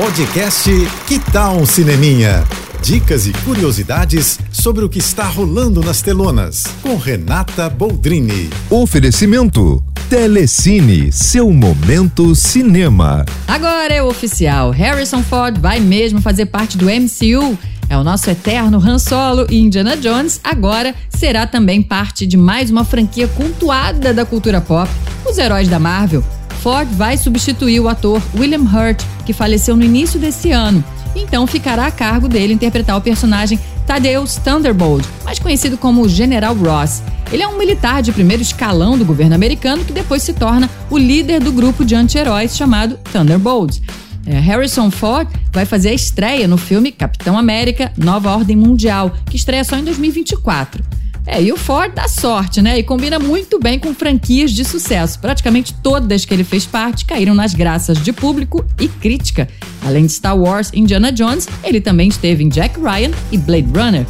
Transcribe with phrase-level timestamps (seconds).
[0.00, 0.70] Podcast
[1.06, 2.42] Que Tal um Cineminha?
[2.82, 8.48] Dicas e curiosidades sobre o que está rolando nas telonas, com Renata Boldrini.
[8.70, 13.26] Oferecimento Telecine, seu momento cinema.
[13.46, 17.58] Agora é oficial, Harrison Ford vai mesmo fazer parte do MCU.
[17.86, 22.70] É o nosso eterno Han Solo e Indiana Jones agora será também parte de mais
[22.70, 24.90] uma franquia cultuada da cultura pop,
[25.26, 26.24] os heróis da Marvel.
[26.60, 30.84] Ford vai substituir o ator William Hurt, que faleceu no início desse ano.
[31.16, 37.02] Então ficará a cargo dele interpretar o personagem Thaddeus Thunderbolt, mais conhecido como General Ross.
[37.32, 40.98] Ele é um militar de primeiro escalão do governo americano que depois se torna o
[40.98, 43.80] líder do grupo de anti-heróis chamado Thunderbolts.
[44.26, 49.36] É, Harrison Ford vai fazer a estreia no filme Capitão América Nova Ordem Mundial, que
[49.36, 50.99] estreia só em 2024.
[51.32, 52.76] É, e o Ford dá sorte, né?
[52.76, 55.20] E combina muito bem com franquias de sucesso.
[55.20, 59.46] Praticamente todas que ele fez parte caíram nas graças de público e crítica.
[59.86, 63.68] Além de Star Wars e Indiana Jones, ele também esteve em Jack Ryan e Blade
[63.72, 64.04] Runner.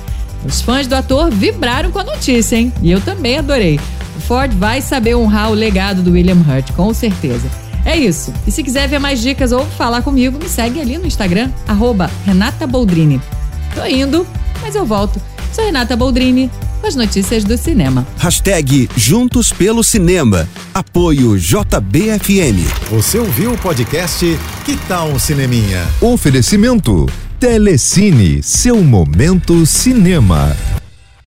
[0.46, 2.72] Os fãs do ator vibraram com a notícia, hein?
[2.80, 3.78] E eu também adorei.
[4.16, 7.50] O Ford vai saber honrar o legado do William Hurt, com certeza.
[7.84, 8.32] É isso.
[8.46, 12.10] E se quiser ver mais dicas ou falar comigo, me segue ali no Instagram, arroba
[12.24, 13.20] Renata Boldrini.
[13.74, 14.26] Tô indo,
[14.62, 15.20] mas eu volto.
[15.52, 18.06] Sou Renata Boldrini, com as notícias do cinema.
[18.16, 20.48] Hashtag Juntos pelo Cinema.
[20.72, 22.58] Apoio JBFM.
[22.90, 24.24] Você ouviu o podcast
[24.64, 25.86] Que Tal um Cineminha?
[26.00, 27.06] Oferecimento
[27.38, 30.54] Telecine, seu momento cinema.